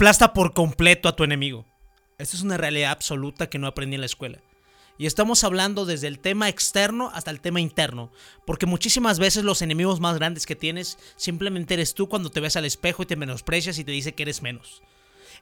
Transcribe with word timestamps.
Aplasta 0.00 0.32
por 0.32 0.54
completo 0.54 1.10
a 1.10 1.14
tu 1.14 1.24
enemigo. 1.24 1.66
Esta 2.16 2.34
es 2.34 2.42
una 2.42 2.56
realidad 2.56 2.90
absoluta 2.90 3.50
que 3.50 3.58
no 3.58 3.66
aprendí 3.66 3.96
en 3.96 4.00
la 4.00 4.06
escuela. 4.06 4.38
Y 4.96 5.04
estamos 5.04 5.44
hablando 5.44 5.84
desde 5.84 6.06
el 6.06 6.20
tema 6.20 6.48
externo 6.48 7.10
hasta 7.12 7.30
el 7.30 7.42
tema 7.42 7.60
interno. 7.60 8.10
Porque 8.46 8.64
muchísimas 8.64 9.18
veces 9.18 9.44
los 9.44 9.60
enemigos 9.60 10.00
más 10.00 10.16
grandes 10.16 10.46
que 10.46 10.56
tienes 10.56 10.96
simplemente 11.16 11.74
eres 11.74 11.92
tú 11.92 12.08
cuando 12.08 12.30
te 12.30 12.40
ves 12.40 12.56
al 12.56 12.64
espejo 12.64 13.02
y 13.02 13.06
te 13.06 13.16
menosprecias 13.16 13.78
y 13.78 13.84
te 13.84 13.92
dice 13.92 14.14
que 14.14 14.22
eres 14.22 14.40
menos. 14.40 14.80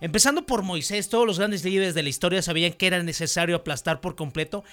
Empezando 0.00 0.44
por 0.44 0.62
Moisés, 0.62 1.08
todos 1.08 1.24
los 1.24 1.38
grandes 1.38 1.64
líderes 1.64 1.94
de 1.94 2.02
la 2.02 2.08
historia 2.08 2.42
sabían 2.42 2.72
que 2.72 2.88
era 2.88 3.00
necesario 3.04 3.54
aplastar 3.54 4.00
por 4.00 4.16
completo 4.16 4.64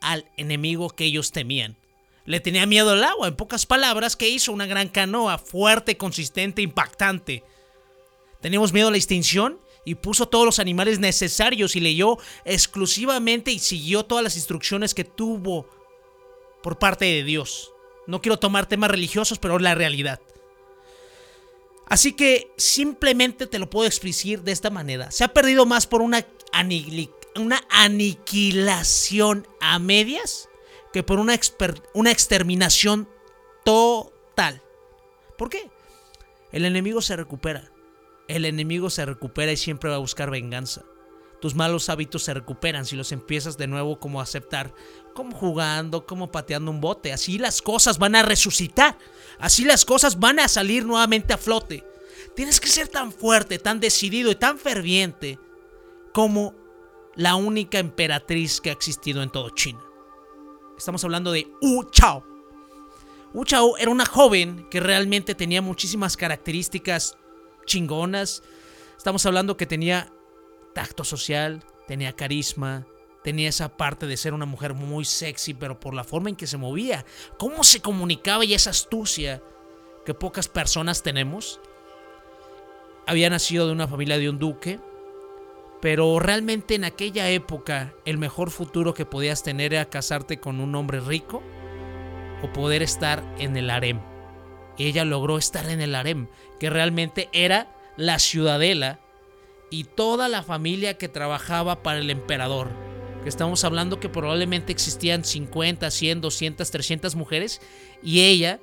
al 0.00 0.26
enemigo 0.36 0.90
que 0.90 1.06
ellos 1.06 1.32
temían. 1.32 1.76
Le 2.24 2.38
tenía 2.38 2.66
miedo 2.66 2.90
al 2.90 3.02
agua, 3.02 3.26
en 3.26 3.34
pocas 3.34 3.66
palabras, 3.66 4.14
que 4.14 4.28
hizo 4.28 4.52
una 4.52 4.66
gran 4.66 4.86
canoa, 4.86 5.38
fuerte, 5.38 5.96
consistente, 5.96 6.62
impactante. 6.62 7.42
Teníamos 8.44 8.74
miedo 8.74 8.88
a 8.88 8.90
la 8.90 8.98
extinción 8.98 9.58
y 9.86 9.94
puso 9.94 10.28
todos 10.28 10.44
los 10.44 10.58
animales 10.58 10.98
necesarios 10.98 11.76
y 11.76 11.80
leyó 11.80 12.18
exclusivamente 12.44 13.50
y 13.50 13.58
siguió 13.58 14.04
todas 14.04 14.22
las 14.22 14.36
instrucciones 14.36 14.92
que 14.92 15.04
tuvo 15.04 15.66
por 16.62 16.78
parte 16.78 17.06
de 17.06 17.24
Dios. 17.24 17.72
No 18.06 18.20
quiero 18.20 18.38
tomar 18.38 18.66
temas 18.66 18.90
religiosos, 18.90 19.38
pero 19.38 19.58
la 19.58 19.74
realidad. 19.74 20.20
Así 21.86 22.12
que 22.12 22.52
simplemente 22.58 23.46
te 23.46 23.58
lo 23.58 23.70
puedo 23.70 23.86
explicar 23.86 24.42
de 24.44 24.52
esta 24.52 24.68
manera. 24.68 25.10
Se 25.10 25.24
ha 25.24 25.28
perdido 25.28 25.64
más 25.64 25.86
por 25.86 26.02
una, 26.02 26.26
aniquilación 27.70 29.48
a 29.58 29.78
medias 29.78 30.50
que 30.92 31.02
por 31.02 31.18
una 31.18 31.32
exterminación 32.12 33.08
total. 33.64 34.60
¿Por 35.38 35.48
qué? 35.48 35.70
El 36.52 36.66
enemigo 36.66 37.00
se 37.00 37.16
recupera. 37.16 37.70
El 38.28 38.44
enemigo 38.44 38.90
se 38.90 39.04
recupera 39.04 39.52
y 39.52 39.56
siempre 39.56 39.90
va 39.90 39.96
a 39.96 40.00
buscar 40.00 40.30
venganza. 40.30 40.84
Tus 41.40 41.54
malos 41.54 41.90
hábitos 41.90 42.22
se 42.22 42.32
recuperan 42.32 42.86
si 42.86 42.96
los 42.96 43.12
empiezas 43.12 43.58
de 43.58 43.66
nuevo 43.66 44.00
como 44.00 44.20
a 44.20 44.22
aceptar, 44.22 44.72
como 45.14 45.36
jugando, 45.36 46.06
como 46.06 46.32
pateando 46.32 46.70
un 46.70 46.80
bote. 46.80 47.12
Así 47.12 47.36
las 47.36 47.60
cosas 47.60 47.98
van 47.98 48.14
a 48.16 48.22
resucitar. 48.22 48.96
Así 49.38 49.64
las 49.64 49.84
cosas 49.84 50.18
van 50.18 50.38
a 50.38 50.48
salir 50.48 50.86
nuevamente 50.86 51.34
a 51.34 51.38
flote. 51.38 51.84
Tienes 52.34 52.60
que 52.60 52.68
ser 52.68 52.88
tan 52.88 53.12
fuerte, 53.12 53.58
tan 53.58 53.78
decidido 53.78 54.30
y 54.30 54.36
tan 54.36 54.58
ferviente 54.58 55.38
como 56.14 56.54
la 57.14 57.34
única 57.34 57.78
emperatriz 57.78 58.60
que 58.60 58.70
ha 58.70 58.72
existido 58.72 59.22
en 59.22 59.30
todo 59.30 59.50
China. 59.50 59.84
Estamos 60.78 61.04
hablando 61.04 61.30
de 61.30 61.46
Wu 61.60 61.90
Chao. 61.90 62.24
Wu 63.34 63.44
Chao 63.44 63.76
era 63.76 63.90
una 63.90 64.06
joven 64.06 64.66
que 64.70 64.80
realmente 64.80 65.34
tenía 65.34 65.60
muchísimas 65.60 66.16
características 66.16 67.18
chingonas. 67.64 68.42
Estamos 68.96 69.24
hablando 69.26 69.56
que 69.56 69.66
tenía 69.66 70.12
tacto 70.74 71.04
social, 71.04 71.62
tenía 71.86 72.14
carisma, 72.14 72.86
tenía 73.22 73.48
esa 73.48 73.76
parte 73.76 74.06
de 74.06 74.16
ser 74.16 74.34
una 74.34 74.46
mujer 74.46 74.74
muy 74.74 75.04
sexy, 75.04 75.54
pero 75.54 75.80
por 75.80 75.94
la 75.94 76.04
forma 76.04 76.28
en 76.28 76.36
que 76.36 76.46
se 76.46 76.58
movía, 76.58 77.04
cómo 77.38 77.64
se 77.64 77.80
comunicaba 77.80 78.44
y 78.44 78.54
esa 78.54 78.70
astucia 78.70 79.42
que 80.04 80.14
pocas 80.14 80.48
personas 80.48 81.02
tenemos. 81.02 81.60
Había 83.06 83.30
nacido 83.30 83.66
de 83.66 83.72
una 83.72 83.88
familia 83.88 84.18
de 84.18 84.28
un 84.28 84.38
duque, 84.38 84.78
pero 85.80 86.18
realmente 86.18 86.74
en 86.74 86.84
aquella 86.84 87.28
época 87.30 87.94
el 88.04 88.18
mejor 88.18 88.50
futuro 88.50 88.94
que 88.94 89.06
podías 89.06 89.42
tener 89.42 89.74
era 89.74 89.90
casarte 89.90 90.38
con 90.38 90.60
un 90.60 90.74
hombre 90.74 91.00
rico 91.00 91.42
o 92.42 92.52
poder 92.52 92.82
estar 92.82 93.22
en 93.38 93.56
el 93.56 93.70
harem. 93.70 94.13
Ella 94.78 95.04
logró 95.04 95.38
estar 95.38 95.68
en 95.68 95.80
el 95.80 95.94
harem, 95.94 96.28
que 96.58 96.70
realmente 96.70 97.28
era 97.32 97.74
la 97.96 98.18
ciudadela 98.18 99.00
y 99.70 99.84
toda 99.84 100.28
la 100.28 100.42
familia 100.42 100.98
que 100.98 101.08
trabajaba 101.08 101.82
para 101.82 101.98
el 101.98 102.10
emperador. 102.10 102.70
Que 103.22 103.28
estamos 103.28 103.64
hablando 103.64 104.00
que 104.00 104.08
probablemente 104.08 104.72
existían 104.72 105.24
50, 105.24 105.90
100, 105.90 106.20
200, 106.20 106.70
300 106.70 107.14
mujeres 107.14 107.60
y 108.02 108.22
ella 108.22 108.60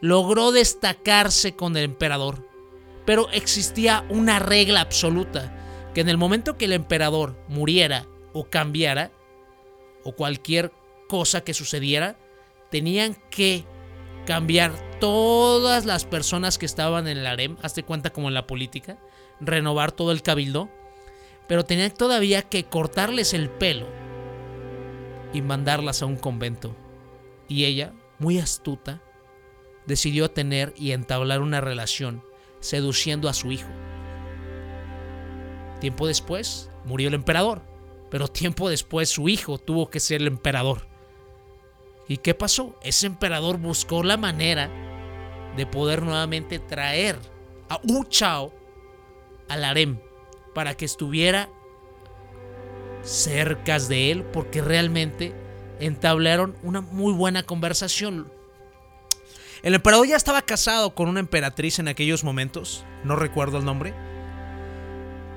logró 0.00 0.52
destacarse 0.52 1.54
con 1.54 1.76
el 1.76 1.84
emperador. 1.84 2.46
Pero 3.06 3.30
existía 3.30 4.04
una 4.08 4.38
regla 4.38 4.80
absoluta, 4.80 5.90
que 5.94 6.02
en 6.02 6.08
el 6.08 6.18
momento 6.18 6.56
que 6.56 6.66
el 6.66 6.72
emperador 6.72 7.36
muriera 7.48 8.06
o 8.32 8.44
cambiara, 8.44 9.10
o 10.04 10.14
cualquier 10.14 10.72
cosa 11.08 11.42
que 11.42 11.54
sucediera, 11.54 12.18
tenían 12.70 13.16
que 13.30 13.64
cambiar 14.26 14.72
todas 15.00 15.84
las 15.84 16.04
personas 16.04 16.58
que 16.58 16.66
estaban 16.66 17.08
en 17.08 17.18
el 17.18 17.26
harem, 17.26 17.56
hazte 17.62 17.82
cuenta 17.82 18.10
como 18.10 18.28
en 18.28 18.34
la 18.34 18.46
política, 18.46 18.98
renovar 19.40 19.92
todo 19.92 20.12
el 20.12 20.22
cabildo, 20.22 20.70
pero 21.48 21.64
tenían 21.64 21.90
todavía 21.90 22.42
que 22.42 22.64
cortarles 22.64 23.34
el 23.34 23.50
pelo 23.50 23.86
y 25.32 25.42
mandarlas 25.42 26.02
a 26.02 26.06
un 26.06 26.16
convento. 26.16 26.74
Y 27.48 27.64
ella, 27.64 27.92
muy 28.18 28.38
astuta, 28.38 29.02
decidió 29.86 30.30
tener 30.30 30.72
y 30.76 30.92
entablar 30.92 31.40
una 31.40 31.60
relación, 31.60 32.24
seduciendo 32.60 33.28
a 33.28 33.34
su 33.34 33.50
hijo. 33.50 33.68
Tiempo 35.80 36.06
después 36.06 36.70
murió 36.84 37.08
el 37.08 37.14
emperador, 37.14 37.62
pero 38.08 38.28
tiempo 38.28 38.70
después 38.70 39.08
su 39.08 39.28
hijo 39.28 39.58
tuvo 39.58 39.90
que 39.90 39.98
ser 39.98 40.20
el 40.20 40.28
emperador. 40.28 40.91
¿Y 42.08 42.18
qué 42.18 42.34
pasó? 42.34 42.76
Ese 42.82 43.06
emperador 43.06 43.58
buscó 43.58 44.02
la 44.02 44.16
manera 44.16 44.70
de 45.56 45.66
poder 45.66 46.02
nuevamente 46.02 46.58
traer 46.58 47.18
a 47.68 47.80
Wu 47.84 48.04
Chao 48.04 48.52
al 49.48 49.64
harem 49.64 49.98
para 50.54 50.74
que 50.74 50.84
estuviera 50.84 51.48
cerca 53.02 53.78
de 53.78 54.10
él 54.10 54.24
porque 54.24 54.62
realmente 54.62 55.32
entablaron 55.80 56.56
una 56.62 56.80
muy 56.80 57.12
buena 57.12 57.42
conversación. 57.42 58.30
El 59.62 59.74
emperador 59.74 60.06
ya 60.08 60.16
estaba 60.16 60.42
casado 60.42 60.94
con 60.94 61.08
una 61.08 61.20
emperatriz 61.20 61.78
en 61.78 61.88
aquellos 61.88 62.24
momentos, 62.24 62.84
no 63.04 63.14
recuerdo 63.16 63.58
el 63.58 63.64
nombre, 63.64 63.94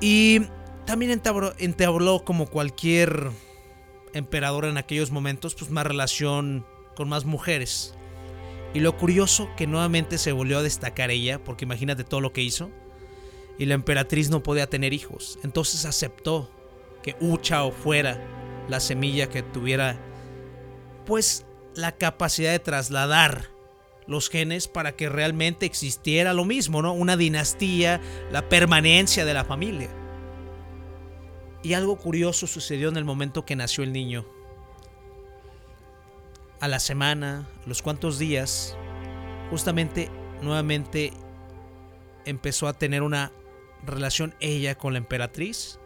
y 0.02 0.42
también 0.86 1.12
entabló, 1.12 1.54
entabló 1.58 2.24
como 2.24 2.48
cualquier 2.48 3.30
emperador 4.16 4.66
en 4.66 4.78
aquellos 4.78 5.12
momentos, 5.12 5.54
pues 5.54 5.70
más 5.70 5.86
relación 5.86 6.66
con 6.96 7.10
más 7.10 7.26
mujeres. 7.26 7.94
Y 8.74 8.80
lo 8.80 8.98
curioso 8.98 9.50
que 9.56 9.68
nuevamente 9.68 10.18
se 10.18 10.32
volvió 10.32 10.58
a 10.58 10.64
destacar 10.64 11.12
ella, 11.12 11.44
porque 11.44 11.66
imagínate 11.66 12.04
todo 12.04 12.22
lo 12.22 12.34
que 12.34 12.42
hizo. 12.42 12.72
Y 13.58 13.66
la 13.66 13.76
emperatriz 13.76 14.30
no 14.30 14.44
podía 14.44 14.70
tener 14.70 14.94
hijos. 14.94 15.40
Entonces 15.44 15.86
aceptó 15.86 16.52
que 17.04 17.16
Wu 17.22 17.38
Chao 17.38 17.72
fuera 17.72 18.20
la 18.68 18.80
semilla 18.80 19.30
que 19.30 19.44
tuviera, 19.44 19.98
pues, 21.06 21.46
la 21.76 21.94
capacidad 21.94 22.52
de 22.52 22.60
trasladar 22.60 23.50
los 24.08 24.30
genes 24.30 24.68
para 24.68 24.96
que 24.96 25.10
realmente 25.10 25.66
existiera 25.66 26.34
lo 26.34 26.46
mismo, 26.46 26.82
¿no? 26.82 26.94
Una 26.94 27.18
dinastía, 27.18 28.02
la 28.32 28.50
permanencia 28.50 29.26
de 29.26 29.34
la 29.34 29.46
familia. 29.46 29.90
Y 31.66 31.74
algo 31.74 31.96
curioso 31.96 32.46
sucedió 32.46 32.90
en 32.90 32.96
el 32.96 33.06
momento 33.06 33.44
que 33.44 33.56
nació 33.56 33.84
el 33.84 33.92
niño. 33.92 34.24
A 36.60 36.68
la 36.68 36.78
semana, 36.78 37.50
los 37.66 37.82
cuantos 37.82 38.20
días, 38.20 38.78
justamente 39.50 40.12
nuevamente 40.44 41.12
empezó 42.24 42.68
a 42.68 42.74
tener 42.74 43.02
una 43.02 43.32
relación 43.84 44.36
ella 44.40 44.78
con 44.78 44.94
la 44.94 45.00
emperatriz. 45.00 45.80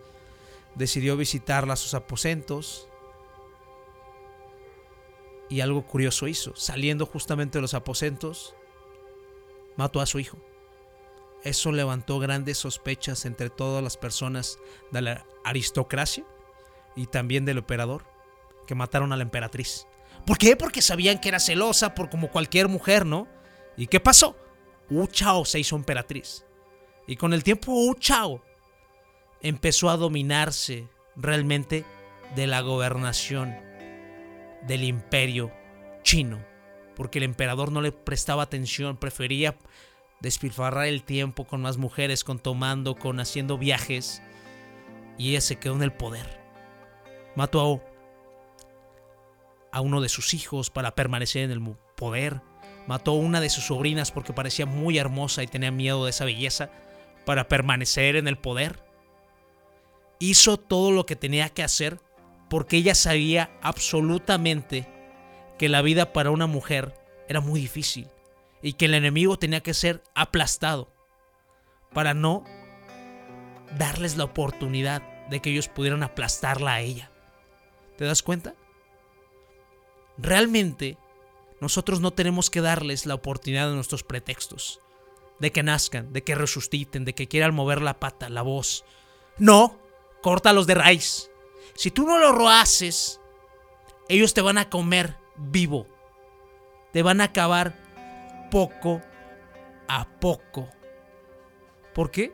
Decidió 0.75 1.16
visitarla 1.16 1.75
a 1.75 1.78
sus 1.78 1.94
aposentos. 1.94 2.90
Y 5.47 5.61
algo 5.61 5.88
curioso 5.88 6.28
hizo. 6.28 6.57
Saliendo 6.57 7.06
justamente 7.06 7.57
de 7.57 7.61
los 7.61 7.73
aposentos, 7.73 8.53
mató 9.78 10.01
a 10.01 10.06
su 10.06 10.19
hijo. 10.19 10.38
Eso 11.44 11.72
levantó 11.72 12.20
grandes 12.20 12.58
sospechas 12.58 13.26
entre 13.26 13.50
todas 13.50 13.84
las 13.84 13.98
personas 13.98 14.59
de 14.91 15.02
la 15.02 15.26
aristocracia 15.46 16.26
y 16.96 17.08
también 17.08 17.46
del 17.46 17.59
emperador 17.59 18.06
que 18.68 18.76
mataron 18.76 19.14
a 19.14 19.18
la 19.18 19.24
emperatriz. 19.24 19.88
¿Por 20.26 20.38
qué? 20.38 20.56
Porque 20.56 20.82
sabían 20.82 21.20
que 21.20 21.30
era 21.30 21.40
celosa 21.40 21.96
por 21.96 22.09
como 22.09 22.30
cualquier 22.30 22.68
mujer, 22.68 23.06
¿no? 23.06 23.28
¿Y 23.78 23.88
qué 23.88 24.00
pasó? 24.00 24.36
Wu 24.90 25.08
Chao 25.08 25.46
se 25.46 25.59
hizo 25.59 25.76
emperatriz. 25.76 26.46
Y 27.08 27.16
con 27.16 27.34
el 27.34 27.44
tiempo 27.44 27.72
Wu 27.72 27.96
Chao 27.96 28.44
empezó 29.42 29.90
a 29.90 29.97
dominarse 29.97 30.88
realmente 31.16 31.85
de 32.35 32.47
la 32.47 32.62
gobernación 32.62 33.56
del 34.68 34.84
imperio 34.84 35.52
chino. 36.03 36.44
Porque 36.96 37.20
el 37.20 37.24
emperador 37.24 37.72
no 37.72 37.82
le 37.82 37.92
prestaba 37.94 38.44
atención, 38.44 38.97
prefería 38.97 39.56
despilfarrar 40.20 40.88
el 40.88 41.04
tiempo 41.04 41.46
con 41.46 41.62
más 41.62 41.78
mujeres, 41.78 42.24
con 42.24 42.40
tomando, 42.40 42.96
con 42.96 43.20
haciendo 43.20 43.58
viajes. 43.58 44.22
Y 45.18 45.32
ella 45.32 45.42
se 45.42 45.58
quedó 45.58 45.76
en 45.76 45.84
el 45.84 45.94
poder. 45.94 46.40
Mató 47.36 47.82
a, 49.72 49.82
uno 49.82 50.02
de 50.02 50.10
sus 50.10 50.34
hijos 50.34 50.70
para 50.70 50.96
permanecer 50.96 51.44
en 51.44 51.52
el 51.52 51.76
poder. 51.96 52.42
Mató 52.88 53.12
a 53.12 53.16
una 53.16 53.42
de 53.42 53.50
sus 53.50 53.66
sobrinas 53.66 54.12
porque 54.12 54.34
parecía 54.34 54.66
muy 54.66 54.98
hermosa 54.98 55.44
y 55.44 55.48
tenía 55.48 55.72
miedo 55.72 56.06
de 56.06 56.12
esa 56.12 56.26
belleza 56.26 56.72
para 57.26 57.48
permanecer 57.48 58.16
en 58.16 58.28
el 58.28 58.38
poder. 58.38 58.84
hizo 60.20 60.58
todo 60.58 60.92
lo 60.92 61.06
que 61.06 61.16
tenía 61.16 61.50
que 61.50 61.64
hacer 61.64 62.00
porque 62.50 62.78
ella 62.78 62.96
sabía 62.96 63.52
absolutamente 63.62 64.88
que 65.58 65.70
la 65.70 65.82
vida 65.82 66.12
para 66.14 66.32
una 66.32 66.48
mujer 66.48 66.96
era 67.28 67.42
muy 67.42 67.62
difícil 67.62 68.08
y 68.61 68.73
que 68.73 68.85
el 68.85 68.94
enemigo 68.94 69.38
tenía 69.38 69.61
que 69.61 69.73
ser 69.73 70.03
aplastado 70.16 70.94
para 71.94 72.14
no 72.14 72.44
darles 73.78 74.17
la 74.17 74.26
oportunidad 74.26 75.02
de 75.29 75.41
que 75.41 75.52
ellos 75.52 75.67
pudieran 75.67 76.03
aplastarla 76.03 76.73
a 76.73 76.82
ella. 76.82 77.11
¿Te 77.97 78.06
das 78.06 78.23
cuenta? 78.23 78.56
Realmente 80.17 80.97
nosotros 81.61 82.00
no 82.00 82.11
tenemos 82.11 82.50
que 82.50 82.61
darles 82.61 83.06
la 83.06 83.16
oportunidad 83.16 83.67
de 83.67 83.76
nuestros 83.76 84.03
pretextos, 84.03 84.79
de 85.40 85.52
que 85.52 85.64
nazcan, 85.64 86.11
de 86.14 86.23
que 86.23 86.35
resuciten, 86.35 87.06
de 87.06 87.14
que 87.14 87.28
quieran 87.28 87.53
mover 87.53 87.82
la 87.82 88.00
pata, 88.00 88.29
la 88.29 88.41
voz. 88.41 88.85
No, 89.38 89.79
córtalos 90.22 90.67
de 90.67 90.76
raíz. 90.76 91.29
Si 91.76 91.91
tú 91.91 92.06
no 92.06 92.17
lo 92.17 92.50
haces, 92.50 93.22
ellos 94.08 94.34
te 94.34 94.41
van 94.41 94.58
a 94.58 94.70
comer 94.70 95.17
vivo. 95.38 95.88
Te 96.91 97.03
van 97.03 97.22
a 97.22 97.26
acabar 97.26 97.76
poco 98.49 99.01
a 99.87 100.07
poco. 100.19 100.69
¿Por 101.93 102.11
qué? 102.11 102.34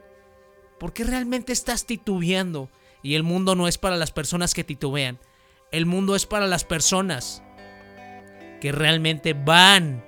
Porque 0.79 1.03
realmente 1.03 1.53
estás 1.53 1.85
titubeando. 1.85 2.69
Y 3.01 3.15
el 3.15 3.23
mundo 3.23 3.56
no 3.56 3.67
es 3.67 3.77
para 3.77 3.97
las 3.97 4.12
personas 4.12 4.53
que 4.53 4.63
titubean. 4.63 5.19
El 5.71 5.85
mundo 5.85 6.15
es 6.15 6.25
para 6.25 6.47
las 6.47 6.63
personas 6.63 7.44
que 8.62 8.71
realmente 8.71 9.33
van 9.33 10.03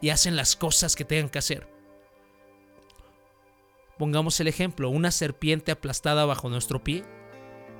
y 0.00 0.10
hacen 0.10 0.36
las 0.36 0.56
cosas 0.56 0.96
que 0.96 1.04
tengan 1.04 1.28
que 1.28 1.38
hacer. 1.38 1.68
Pongamos 3.98 4.40
el 4.40 4.48
ejemplo, 4.48 4.88
una 4.88 5.10
serpiente 5.10 5.72
aplastada 5.72 6.24
bajo 6.24 6.48
nuestro 6.48 6.82
pie, 6.82 7.04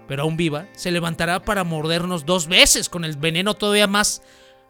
pero 0.07 0.25
aún 0.25 0.37
viva, 0.37 0.69
se 0.73 0.91
levantará 0.91 1.43
para 1.43 1.65
mordernos 1.65 2.27
dos 2.27 2.47
veces 2.47 2.91
con 2.91 3.05
el 3.07 3.17
veneno 3.17 3.55
todavía 3.55 3.87
más, 3.87 4.23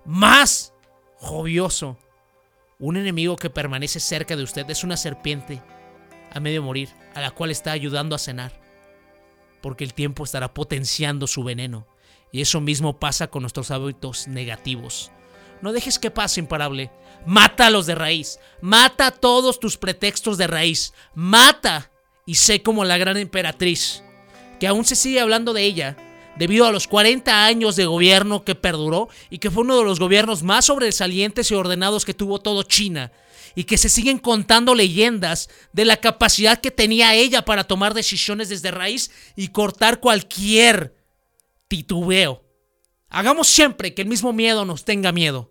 más 0.05 0.73
jovioso. 1.17 1.99
Un 2.81 2.97
enemigo 2.97 3.37
que 3.37 3.51
permanece 3.51 4.01
cerca 4.01 4.37
de 4.37 4.43
usted 4.43 4.69
es 4.71 4.85
una 4.85 4.97
serpiente 4.97 5.63
a 6.33 6.41
medio 6.41 6.63
morir, 6.63 6.89
a 7.15 7.21
la 7.21 7.31
cual 7.31 7.51
está 7.51 7.73
ayudando 7.73 8.17
a 8.17 8.19
cenar, 8.19 8.59
porque 9.61 9.85
el 9.85 9.93
tiempo 9.93 10.25
estará 10.25 10.55
potenciando 10.55 11.27
su 11.27 11.45
veneno. 11.45 11.87
Y 12.33 12.41
eso 12.41 12.61
mismo 12.63 12.99
pasa 12.99 13.27
con 13.27 13.43
nuestros 13.43 13.71
hábitos 13.71 14.29
negativos. 14.29 15.13
No 15.61 15.73
dejes 15.73 15.99
que 15.99 16.11
pase, 16.11 16.41
imparable. 16.41 16.91
Mátalos 17.27 17.85
de 17.85 17.97
raíz. 17.97 18.39
Mata 18.63 19.11
todos 19.11 19.61
tus 19.61 19.77
pretextos 19.77 20.39
de 20.39 20.47
raíz. 20.47 20.95
Mata. 21.15 21.91
Y 22.25 22.37
sé 22.37 22.63
como 22.63 22.85
la 22.85 22.97
gran 22.97 23.17
emperatriz, 23.17 24.03
que 24.59 24.69
aún 24.69 24.85
se 24.85 24.95
sigue 24.95 25.21
hablando 25.21 25.53
de 25.53 25.65
ella, 25.65 25.97
debido 26.41 26.65
a 26.65 26.73
los 26.73 26.89
40 26.89 27.45
años 27.45 27.77
de 27.77 27.85
gobierno 27.85 28.45
que 28.45 28.55
perduró 28.55 29.11
y 29.29 29.41
que 29.41 29.51
fue 29.51 29.63
uno 29.63 29.77
de 29.77 29.85
los 29.85 30.01
gobiernos 30.01 30.43
más 30.43 30.65
sobresalientes 30.65 31.51
y 31.51 31.55
ordenados 31.55 32.07
que 32.07 32.15
tuvo 32.15 32.41
todo 32.41 32.63
China, 32.63 33.13
y 33.55 33.65
que 33.65 33.77
se 33.77 33.91
siguen 33.91 34.17
contando 34.17 34.75
leyendas 34.75 35.51
de 35.75 35.85
la 35.85 35.99
capacidad 35.99 36.59
que 36.59 36.71
tenía 36.71 37.15
ella 37.15 37.45
para 37.45 37.65
tomar 37.65 37.93
decisiones 37.93 38.49
desde 38.49 38.71
raíz 38.71 39.11
y 39.37 39.49
cortar 39.49 40.01
cualquier 40.01 40.97
titubeo. 41.69 42.43
Hagamos 43.11 43.47
siempre 43.47 43.93
que 43.93 44.01
el 44.01 44.09
mismo 44.09 44.33
miedo 44.33 44.65
nos 44.65 44.87
tenga 44.87 45.13
miedo. 45.13 45.51